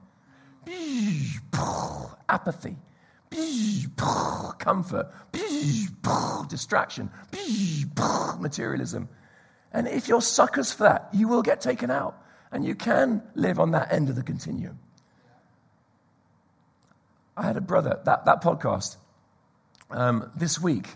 [2.28, 2.76] Apathy,
[4.58, 5.10] comfort,
[6.48, 7.10] distraction,
[8.38, 9.08] materialism.
[9.72, 12.22] And if you're suckers for that, you will get taken out.
[12.50, 14.78] And you can live on that end of the continuum.
[17.38, 18.96] I had a brother, that, that podcast,
[19.90, 20.88] um, this week,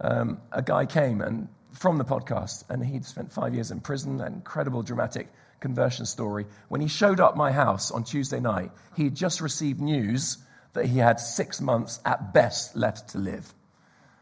[0.00, 4.20] um, a guy came and from the podcast, and he'd spent five years in prison,
[4.20, 5.28] an incredible dramatic
[5.60, 6.46] conversion story.
[6.68, 10.38] When he showed up my house on Tuesday night, he had just received news
[10.72, 13.52] that he had six months at best left to live.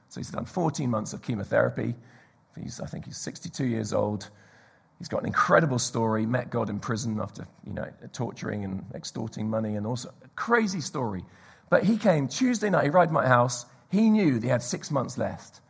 [0.09, 1.95] So he's done 14 months of chemotherapy,
[2.59, 4.29] He's, I think he's 62 years old.
[4.99, 6.27] He's got an incredible story.
[6.27, 10.81] Met God in prison after, you know, torturing and extorting money and also a crazy
[10.81, 11.25] story.
[11.71, 12.85] But he came Tuesday night.
[12.85, 13.65] He arrived at my house.
[13.91, 15.61] He knew that he had six months left.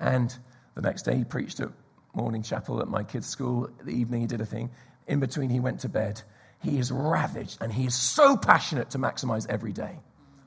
[0.00, 0.34] And
[0.74, 1.68] the next day he preached at
[2.14, 3.68] morning chapel at my kids' school.
[3.84, 4.70] The evening he did a thing.
[5.06, 6.22] In between he went to bed.
[6.62, 10.00] He is ravaged and he is so passionate to maximize every day.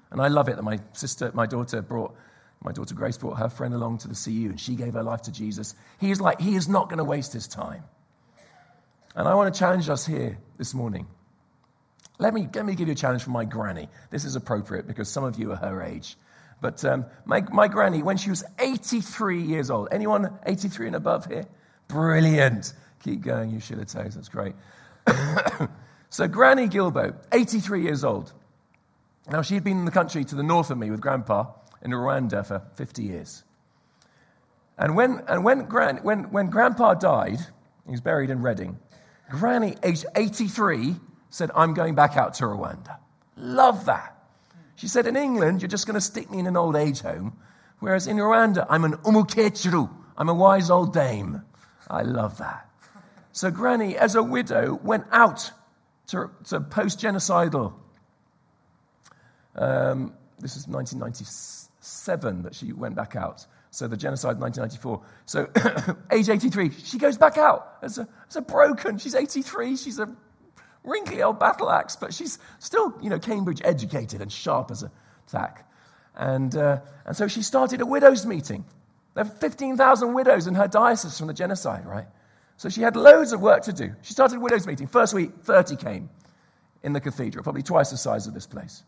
[0.09, 2.15] And I love it that my sister, my daughter brought
[2.63, 5.23] my daughter Grace brought her friend along to the CU and she gave her life
[5.23, 5.73] to Jesus.
[5.99, 7.83] He is like, he is not going to waste his time.
[9.15, 11.07] And I want to challenge us here this morning.
[12.21, 13.89] Let me, let me give you a challenge from my granny.
[14.11, 16.15] This is appropriate because some of you are her age.
[16.61, 21.25] But um, my, my granny, when she was 83 years old, anyone 83 and above
[21.25, 21.45] here?
[21.87, 22.73] Brilliant.
[23.03, 24.13] Keep going, you should have toes.
[24.13, 24.53] That's great.
[26.11, 28.31] so, Granny Guillebaud, 83 years old.
[29.31, 31.47] Now, she'd been in the country to the north of me with Grandpa
[31.81, 33.43] in Rwanda for 50 years.
[34.77, 37.39] And when, and when, gran, when, when Grandpa died,
[37.85, 38.77] he was buried in Reading,
[39.31, 40.97] Granny, age 83,
[41.31, 42.97] said, I'm going back out to Rwanda.
[43.37, 44.15] Love that.
[44.75, 47.37] She said, In England, you're just going to stick me in an old age home,
[47.79, 49.89] whereas in Rwanda, I'm an umukechuru.
[50.17, 51.41] I'm a wise old dame.
[51.89, 52.69] I love that.
[53.31, 55.51] So, Granny, as a widow, went out
[56.07, 57.73] to, to post genocidal.
[59.55, 63.45] Um, this is 1997 that she went back out.
[63.73, 65.01] So the genocide 1994.
[65.25, 68.97] So age 83, she goes back out as a, as a broken.
[68.97, 69.77] She's 83.
[69.77, 70.13] She's a
[70.83, 74.91] wrinkly old battle axe, but she's still, you know, Cambridge educated and sharp as a
[75.27, 75.67] tack.
[76.15, 78.65] And, uh, and so she started a widows' meeting.
[79.13, 82.07] There are 15,000 widows in her diocese from the genocide, right?
[82.57, 83.93] So she had loads of work to do.
[84.01, 84.87] She started a widows' meeting.
[84.87, 86.09] First week, 30 came
[86.83, 88.83] in the cathedral, probably twice the size of this place.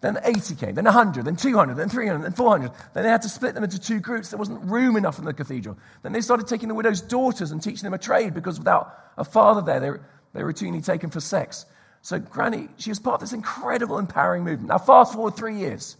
[0.00, 2.70] Then 80 came, then 100, then 200, then 300, then 400.
[2.94, 4.30] Then they had to split them into two groups.
[4.30, 5.76] There wasn't room enough in the cathedral.
[6.02, 9.24] Then they started taking the widow's daughters and teaching them a trade because without a
[9.24, 10.00] father there, they were,
[10.32, 11.66] they were routinely taken for sex.
[12.02, 14.68] So Granny, she was part of this incredible empowering movement.
[14.68, 15.96] Now, fast forward three years.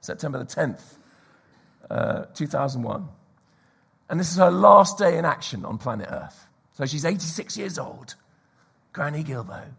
[0.00, 0.82] September the 10th,
[1.90, 3.08] uh, 2001.
[4.08, 6.46] And this is her last day in action on planet Earth.
[6.74, 8.14] So she's 86 years old,
[8.92, 9.72] Granny Guillebaud.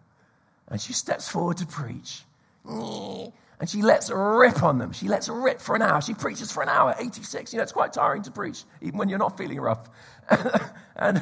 [0.68, 2.24] And she steps forward to preach.
[2.68, 3.32] And
[3.68, 4.92] she lets rip on them.
[4.92, 6.02] She lets rip for an hour.
[6.02, 7.54] She preaches for an hour, 86.
[7.54, 9.90] You know, it's quite tiring to preach, even when you're not feeling rough.
[10.96, 11.22] and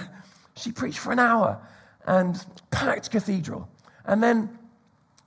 [0.56, 1.62] she preached for an hour
[2.06, 3.68] and packed cathedral.
[4.06, 4.58] And then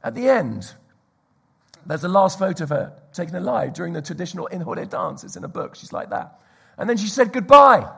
[0.03, 0.73] at the end,
[1.87, 5.25] there's a last photo of her taken alive during the traditional Intore dance.
[5.25, 5.75] It's in a book.
[5.75, 6.38] She's like that.
[6.77, 7.88] And then she said goodbye.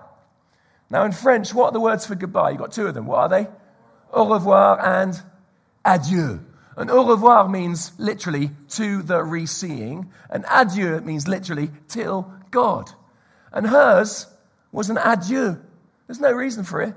[0.88, 2.50] Now, in French, what are the words for goodbye?
[2.50, 3.06] You've got two of them.
[3.06, 3.48] What are they?
[4.12, 5.20] Au revoir and
[5.84, 6.40] adieu.
[6.76, 12.90] And au revoir means literally to the reseeing, and adieu means literally till God.
[13.52, 14.26] And hers
[14.72, 15.60] was an adieu.
[16.06, 16.94] There's no reason for it.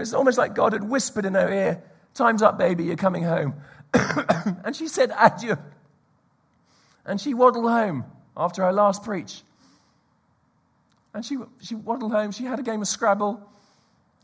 [0.00, 1.82] It's almost like God had whispered in her ear,
[2.14, 3.54] Time's up, baby, you're coming home.
[3.94, 5.56] and she said adieu.
[7.04, 8.04] And she waddled home
[8.36, 9.42] after her last preach.
[11.14, 13.40] And she, she waddled home, she had a game of Scrabble,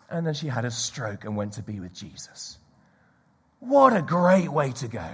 [0.09, 2.59] and then she had a stroke and went to be with Jesus.
[3.61, 5.09] What a great way to go.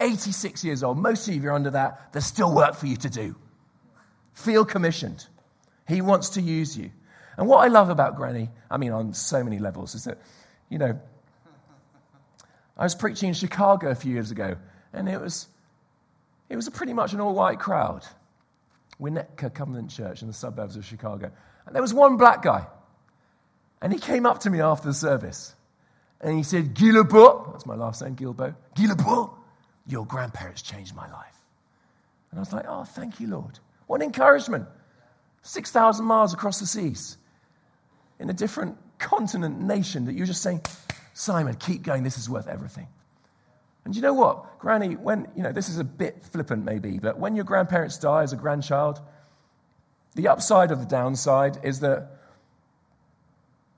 [0.00, 0.98] 86 years old.
[0.98, 2.12] Most of you are under that.
[2.12, 3.34] There's still work for you to do.
[4.34, 5.26] Feel commissioned.
[5.88, 6.90] He wants to use you.
[7.36, 10.18] And what I love about Granny, I mean, on so many levels, is that,
[10.68, 10.98] you know,
[12.78, 14.56] I was preaching in Chicago a few years ago,
[14.92, 15.48] and it was,
[16.48, 18.06] it was pretty much an all white crowd.
[19.00, 21.30] Winnetka Covenant Church in the suburbs of Chicago.
[21.66, 22.66] And there was one black guy.
[23.82, 25.54] And he came up to me after the service.
[26.20, 29.30] And he said, Guillebaud, that's my last name, Guillebaud, Guillebaud,
[29.86, 31.36] your grandparents changed my life.
[32.30, 33.58] And I was like, oh, thank you, Lord.
[33.86, 34.66] What an encouragement.
[35.42, 37.18] 6,000 miles across the seas
[38.18, 40.62] in a different continent, nation, that you're just saying,
[41.14, 42.88] Simon, keep going, this is worth everything.
[43.84, 47.18] And you know what, Granny, when, you know, this is a bit flippant maybe, but
[47.18, 49.00] when your grandparents die as a grandchild,
[50.14, 52.08] the upside of the downside is that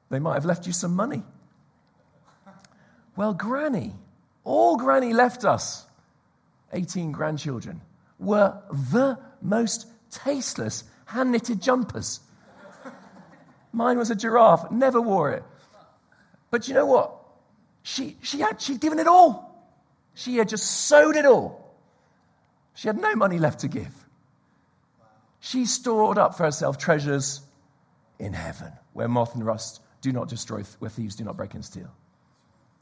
[0.09, 1.23] they might have left you some money.
[3.17, 3.93] Well, Granny,
[4.45, 5.85] all Granny left us,
[6.73, 7.83] 18 grandchildren,
[8.19, 12.21] were the most tasteless hand knitted jumpers.
[13.79, 15.45] Mine was a giraffe, never wore it.
[16.51, 17.15] But you know what?
[17.85, 19.73] She, she had, she'd given it all.
[20.15, 21.73] She had just sowed it all.
[22.75, 23.95] She had no money left to give.
[25.39, 27.41] She stored up for herself treasures
[28.19, 31.65] in heaven, where moth and rust do not destroy, where thieves do not break and
[31.65, 31.95] steal.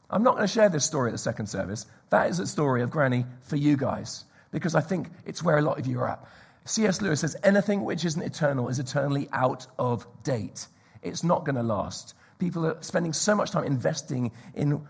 [0.09, 1.85] I'm not going to share this story at the second service.
[2.09, 5.61] That is a story of Granny for you guys, because I think it's where a
[5.61, 6.25] lot of you are at.
[6.65, 7.03] C.S.
[7.03, 10.65] Lewis says anything which isn't eternal is eternally out of date.
[11.01, 12.13] It's not going to last.
[12.39, 14.85] People are spending so much time investing in,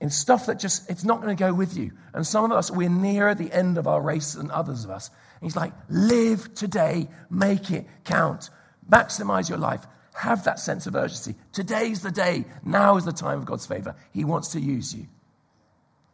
[0.00, 1.92] in stuff that just, it's not going to go with you.
[2.14, 5.08] And some of us, we're nearer the end of our race than others of us.
[5.40, 8.50] And he's like, live today, make it count,
[8.88, 11.34] maximize your life, have that sense of urgency.
[11.52, 12.44] Today's the day.
[12.64, 13.94] Now is the time of God's favor.
[14.12, 15.06] He wants to use you.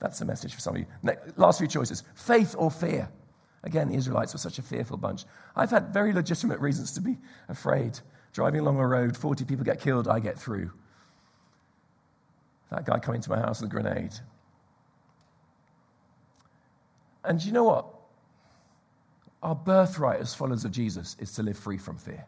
[0.01, 0.87] That's the message for some of you.
[1.37, 3.09] Last few choices faith or fear.
[3.65, 5.25] Again, the Israelites were such a fearful bunch.
[5.57, 7.99] I've had very legitimate reasons to be afraid.
[8.33, 10.71] Driving along a road, 40 people get killed, I get through.
[12.71, 14.13] That guy coming to my house with a grenade.
[17.25, 17.87] And you know what?
[19.43, 22.25] Our birthright as followers of Jesus is to live free from fear.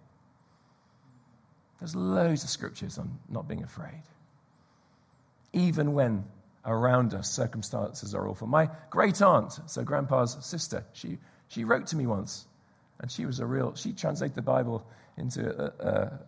[1.78, 4.02] There's loads of scriptures on not being afraid.
[5.52, 6.24] Even when
[6.64, 8.46] around us circumstances are awful.
[8.46, 12.46] My great aunt, so grandpa's sister, she, she wrote to me once,
[13.00, 14.86] and she was a real, she translated the Bible
[15.20, 16.18] into, uh, uh,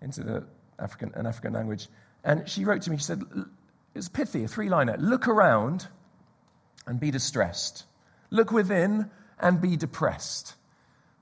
[0.00, 0.44] into the
[0.78, 1.88] African, an African language.
[2.24, 3.22] And she wrote to me, she said,
[3.94, 4.96] it's pithy, a three liner.
[4.98, 5.86] Look around
[6.86, 7.84] and be distressed.
[8.30, 10.54] Look within and be depressed.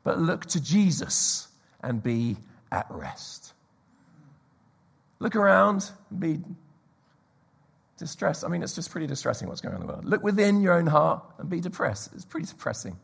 [0.05, 1.49] But look to Jesus
[1.83, 2.37] and be
[2.71, 3.53] at rest.
[5.21, 6.39] Look around, and be
[7.99, 8.45] distressed.
[8.45, 10.05] I mean, it's just pretty distressing what's going on in the world.
[10.05, 12.11] Look within your own heart and be depressed.
[12.15, 12.97] It's pretty depressing,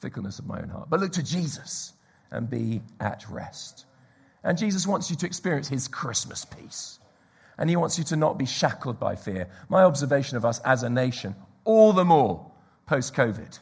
[0.00, 0.90] fickleness of my own heart.
[0.90, 1.92] But look to Jesus
[2.34, 3.86] and be at rest.
[4.42, 6.98] And Jesus wants you to experience his Christmas peace.
[7.56, 9.48] And he wants you to not be shackled by fear.
[9.68, 12.50] My observation of us as a nation, all the more
[12.86, 13.58] post COVID.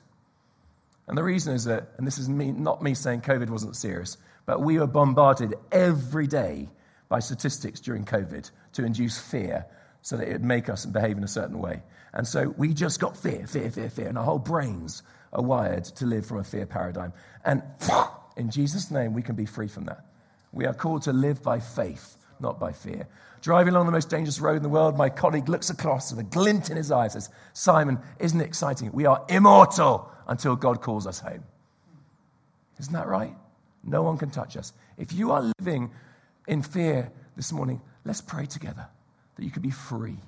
[1.06, 4.16] And the reason is that, and this is me, not me saying COVID wasn't serious,
[4.46, 6.68] but we were bombarded every day
[7.08, 9.66] by statistics during COVID to induce fear
[10.00, 11.82] so that it would make us behave in a certain way.
[12.12, 14.08] And so we just got fear, fear, fear, fear.
[14.08, 17.12] And our whole brains are wired to live from a fear paradigm.
[17.44, 17.62] And
[18.36, 20.04] in Jesus' name, we can be free from that.
[20.52, 23.06] We are called to live by faith, not by fear.
[23.40, 26.28] Driving along the most dangerous road in the world, my colleague looks across with a
[26.28, 28.92] glint in his eye and says, Simon, isn't it exciting?
[28.92, 31.42] We are immortal until God calls us home.
[32.78, 33.34] Isn't that right?
[33.82, 34.72] No one can touch us.
[34.96, 35.90] If you are living
[36.46, 38.86] in fear this morning, let's pray together
[39.36, 40.18] that you could be free.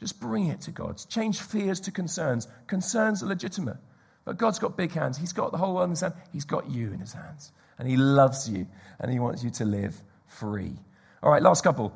[0.00, 1.00] Just bring it to God.
[1.08, 2.48] Change fears to concerns.
[2.66, 3.76] Concerns are legitimate.
[4.24, 5.18] But God's got big hands.
[5.18, 6.14] He's got the whole world in his hands.
[6.32, 7.52] He's got you in his hands.
[7.78, 8.66] And he loves you.
[8.98, 9.94] And he wants you to live
[10.26, 10.72] free.
[11.22, 11.92] All right, last couple.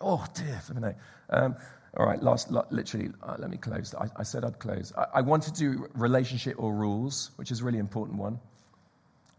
[0.00, 0.60] Oh, dear.
[0.74, 0.94] Me know.
[1.30, 1.56] Um,
[1.96, 3.94] all right, last, literally, uh, let me close.
[3.94, 4.92] I, I said I'd close.
[4.96, 8.38] I, I want to do relationship or rules, which is a really important one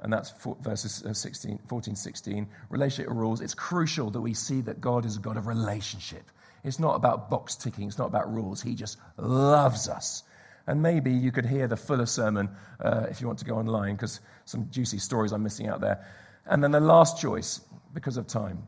[0.02, 2.48] and that's verses uh, 16, 14, 16.
[2.70, 3.42] Relationship or rules.
[3.42, 6.24] It's crucial that we see that God is a God of relationship.
[6.64, 8.62] It's not about box ticking, it's not about rules.
[8.62, 10.24] He just loves us.
[10.70, 12.48] And maybe you could hear the fuller sermon
[12.80, 16.06] uh, if you want to go online, because some juicy stories I'm missing out there.
[16.46, 18.62] And then the last choice, because of time,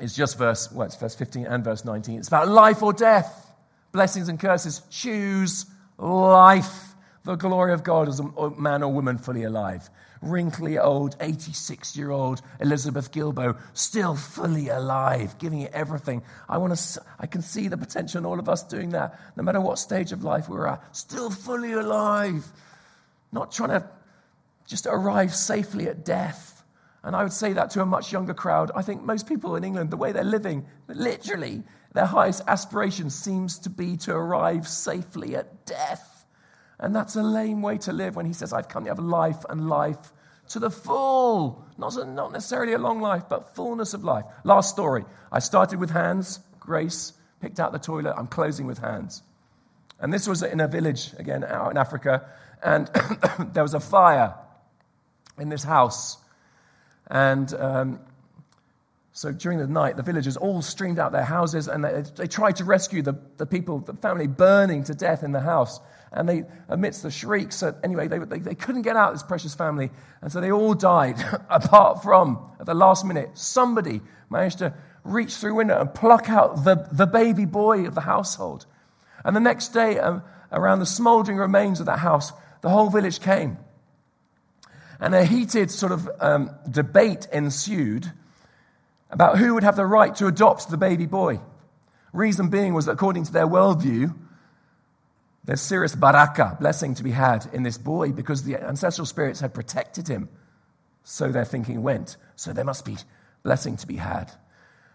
[0.00, 2.20] is just verse, well, it's verse 15 and verse 19.
[2.20, 3.52] It's about life or death,
[3.90, 4.82] blessings and curses.
[4.90, 5.66] Choose
[5.98, 6.94] life.
[7.24, 9.90] The glory of God as a man or woman fully alive
[10.22, 16.22] wrinkly old 86 year old Elizabeth Guillebaud, still fully alive, giving it everything.
[16.48, 19.42] I, want to, I can see the potential in all of us doing that, no
[19.42, 22.46] matter what stage of life we're at, still fully alive,
[23.32, 23.88] not trying to
[24.66, 26.64] just arrive safely at death.
[27.02, 28.70] And I would say that to a much younger crowd.
[28.74, 31.62] I think most people in England, the way they're living, literally,
[31.94, 36.17] their highest aspiration seems to be to arrive safely at death.
[36.80, 39.44] And that's a lame way to live when he says, I've come to have life
[39.48, 40.12] and life
[40.50, 41.64] to the full.
[41.76, 44.24] Not, not necessarily a long life, but fullness of life.
[44.44, 45.04] Last story.
[45.32, 48.14] I started with hands, grace, picked out the toilet.
[48.16, 49.22] I'm closing with hands.
[50.00, 52.28] And this was in a village, again, out in Africa.
[52.62, 52.88] And
[53.52, 54.34] there was a fire
[55.38, 56.16] in this house.
[57.08, 58.00] And um,
[59.18, 62.54] so during the night, the villagers all streamed out their houses and they, they tried
[62.54, 65.80] to rescue the, the people, the family burning to death in the house.
[66.12, 69.90] And they, amidst the shrieks, anyway, they, they, they couldn't get out this precious family.
[70.22, 71.16] And so they all died,
[71.50, 76.62] apart from, at the last minute, somebody managed to reach through window and pluck out
[76.62, 78.66] the, the baby boy of the household.
[79.24, 80.22] And the next day, um,
[80.52, 83.58] around the smoldering remains of that house, the whole village came.
[85.00, 88.12] And a heated sort of um, debate ensued
[89.10, 91.40] about who would have the right to adopt the baby boy.
[92.12, 94.14] Reason being was that according to their worldview,
[95.44, 99.54] there's serious baraka, blessing to be had in this boy because the ancestral spirits had
[99.54, 100.28] protected him.
[101.04, 102.16] So their thinking went.
[102.36, 102.96] So there must be
[103.42, 104.30] blessing to be had.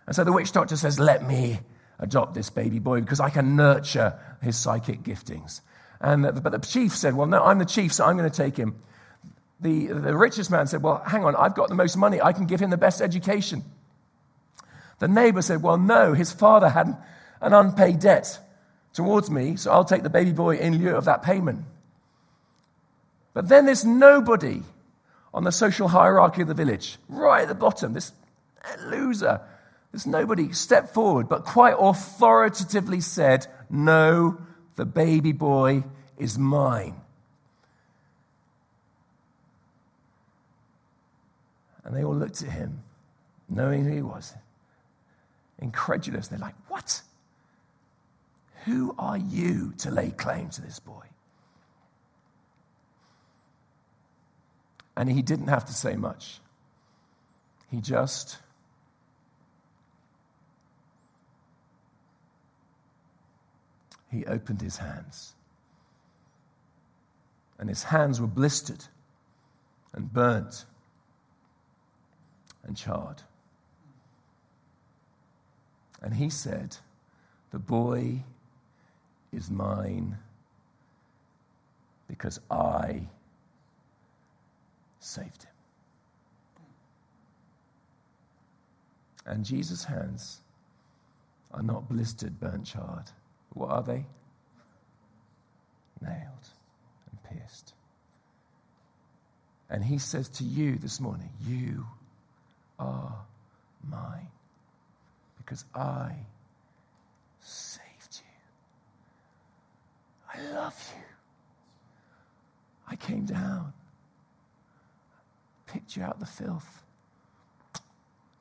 [0.06, 1.60] And so the witch doctor says, Let me
[1.98, 5.62] adopt this baby boy because I can nurture his psychic giftings.
[6.00, 8.36] And the, but the chief said, Well, no, I'm the chief, so I'm going to
[8.36, 8.76] take him.
[9.60, 12.22] The, the richest man said, Well, hang on, I've got the most money.
[12.22, 13.64] I can give him the best education.
[15.04, 16.96] The neighbor said, Well, no, his father had
[17.42, 18.40] an unpaid debt
[18.94, 21.66] towards me, so I'll take the baby boy in lieu of that payment.
[23.34, 24.64] But then there's nobody
[25.34, 28.14] on the social hierarchy of the village, right at the bottom, this
[28.86, 29.42] loser.
[29.92, 34.38] There's nobody stepped forward, but quite authoritatively said, No,
[34.78, 35.84] the baby boy
[36.18, 36.96] is mine.
[41.84, 42.84] And they all looked at him,
[43.50, 44.34] knowing who he was.
[45.64, 46.28] Incredulous.
[46.28, 47.02] They're like, What?
[48.66, 51.06] Who are you to lay claim to this boy?
[54.96, 56.40] And he didn't have to say much.
[57.72, 58.38] He just
[64.12, 65.34] he opened his hands.
[67.58, 68.84] And his hands were blistered
[69.94, 70.66] and burnt
[72.64, 73.24] and charred.
[76.04, 76.76] And he said,
[77.52, 78.24] The boy
[79.32, 80.18] is mine
[82.08, 83.08] because I
[85.00, 85.50] saved him.
[89.26, 90.42] And Jesus' hands
[91.54, 93.10] are not blistered, burnt, charred.
[93.54, 94.06] What are they?
[96.02, 96.48] Nailed
[97.10, 97.74] and pierced.
[99.70, 101.86] And he says to you this morning, You
[102.78, 103.16] are
[103.90, 104.28] mine
[105.54, 106.16] because I
[107.40, 108.34] saved you.
[110.34, 111.04] I love you.
[112.90, 113.72] I came down,
[115.68, 116.84] picked you out the filth,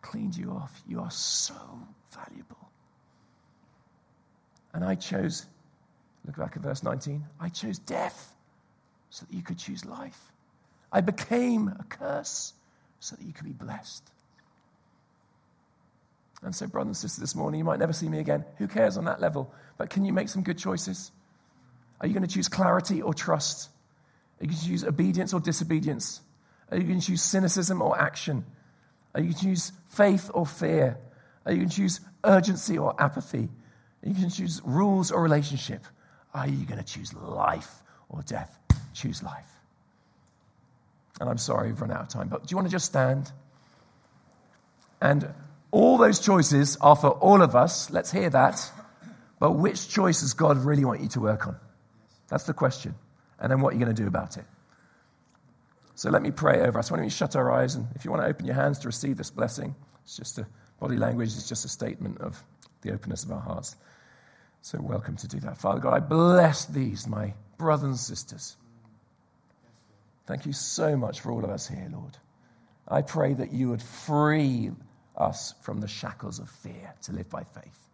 [0.00, 0.82] cleaned you off.
[0.88, 1.54] You are so
[2.14, 2.70] valuable.
[4.72, 5.44] And I chose,
[6.24, 8.34] look back at verse 19, I chose death
[9.10, 10.32] so that you could choose life.
[10.90, 12.54] I became a curse
[13.00, 14.10] so that you could be blessed.
[16.43, 18.45] And so, brothers and sisters, this morning, you might never see me again.
[18.59, 19.53] Who cares on that level?
[19.78, 21.12] But can you make some good choices?
[22.01, 23.70] Are you going to choose clarity or trust?
[24.40, 26.20] Are you going to choose obedience or disobedience?
[26.70, 28.45] Are you going to choose cynicism or action?
[29.14, 30.99] Are you going to choose faith or fear?
[31.47, 33.49] Are you going to choose urgency or apathy?
[34.03, 35.84] Are You can choose rules or relationship.
[36.34, 37.70] Are you going to choose life
[38.09, 38.59] or death?
[38.95, 39.49] Choose life.
[41.20, 43.30] And I'm sorry we've run out of time, but do you want to just stand?
[45.01, 45.28] And
[45.72, 47.90] all those choices are for all of us.
[47.90, 48.70] Let's hear that.
[49.40, 51.56] But which choice does God really want you to work on?
[52.28, 52.94] That's the question.
[53.40, 54.44] And then what are you going to do about it?
[55.96, 56.90] So let me pray over us.
[56.90, 57.74] Why don't we shut our eyes?
[57.74, 60.46] And if you want to open your hands to receive this blessing, it's just a
[60.78, 62.42] body language, it's just a statement of
[62.82, 63.76] the openness of our hearts.
[64.60, 65.58] So, welcome to do that.
[65.58, 68.56] Father God, I bless these, my brothers and sisters.
[70.26, 72.16] Thank you so much for all of us here, Lord.
[72.86, 74.70] I pray that you would free
[75.16, 77.88] us from the shackles of fear to live by faith.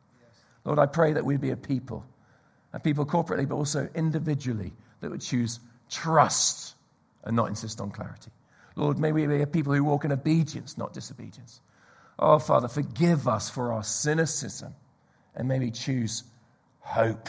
[0.64, 2.04] Lord, I pray that we'd be a people,
[2.72, 5.60] a people corporately, but also individually, that would choose
[5.90, 6.74] trust
[7.24, 8.30] and not insist on clarity.
[8.76, 11.60] Lord, may we be a people who walk in obedience, not disobedience.
[12.18, 14.74] Oh, Father, forgive us for our cynicism
[15.38, 16.24] and may we choose
[16.80, 17.28] hope.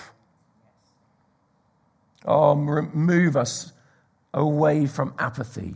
[2.26, 3.72] Oh, move us
[4.34, 5.76] away from apathy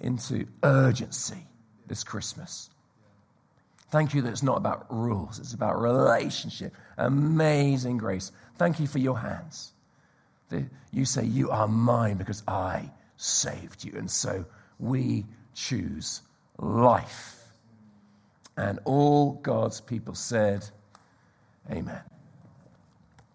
[0.00, 1.46] into urgency
[1.86, 2.68] this Christmas.
[3.92, 6.74] Thank you that it's not about rules, it's about relationship.
[6.96, 8.32] Amazing grace.
[8.56, 9.72] Thank you for your hands.
[10.92, 13.92] You say, You are mine because I saved you.
[13.96, 14.46] And so
[14.78, 16.22] we choose
[16.58, 17.38] life.
[18.56, 20.64] And all God's people said,
[21.70, 22.00] Amen.